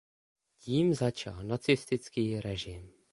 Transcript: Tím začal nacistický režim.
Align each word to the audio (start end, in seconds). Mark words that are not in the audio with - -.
Tím 0.63 0.93
začal 0.93 1.43
nacistický 1.43 2.41
režim. 2.41 2.89